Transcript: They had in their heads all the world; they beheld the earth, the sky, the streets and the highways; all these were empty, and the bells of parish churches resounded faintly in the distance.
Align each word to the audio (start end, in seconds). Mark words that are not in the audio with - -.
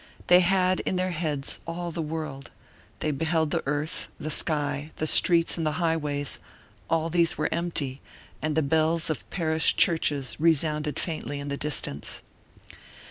They 0.25 0.39
had 0.39 0.79
in 0.79 0.95
their 0.95 1.11
heads 1.11 1.59
all 1.67 1.91
the 1.91 2.01
world; 2.01 2.49
they 3.01 3.11
beheld 3.11 3.51
the 3.51 3.61
earth, 3.67 4.07
the 4.19 4.31
sky, 4.31 4.89
the 4.95 5.05
streets 5.05 5.57
and 5.59 5.63
the 5.63 5.73
highways; 5.73 6.39
all 6.89 7.11
these 7.11 7.37
were 7.37 7.53
empty, 7.53 8.01
and 8.41 8.55
the 8.55 8.63
bells 8.63 9.11
of 9.11 9.29
parish 9.29 9.75
churches 9.75 10.37
resounded 10.39 10.97
faintly 10.99 11.39
in 11.39 11.49
the 11.49 11.55
distance. 11.57 12.23